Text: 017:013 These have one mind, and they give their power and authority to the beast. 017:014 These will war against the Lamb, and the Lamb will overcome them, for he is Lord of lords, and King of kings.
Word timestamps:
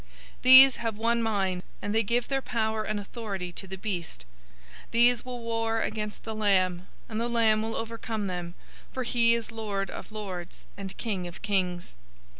017:013 0.01 0.07
These 0.41 0.75
have 0.77 0.97
one 0.97 1.21
mind, 1.21 1.61
and 1.79 1.93
they 1.93 2.01
give 2.01 2.27
their 2.27 2.41
power 2.41 2.81
and 2.81 2.99
authority 2.99 3.51
to 3.51 3.67
the 3.67 3.77
beast. 3.77 4.25
017:014 4.85 4.91
These 4.93 5.23
will 5.25 5.39
war 5.43 5.81
against 5.81 6.23
the 6.23 6.33
Lamb, 6.33 6.87
and 7.07 7.21
the 7.21 7.29
Lamb 7.29 7.61
will 7.61 7.75
overcome 7.75 8.25
them, 8.25 8.55
for 8.91 9.03
he 9.03 9.35
is 9.35 9.51
Lord 9.51 9.91
of 9.91 10.11
lords, 10.11 10.65
and 10.75 10.97
King 10.97 11.27
of 11.27 11.43
kings. 11.43 11.93